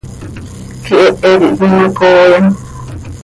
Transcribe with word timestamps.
Quihehe 0.83 1.11
quih 1.39 1.53
cöimacooyam. 1.59 2.47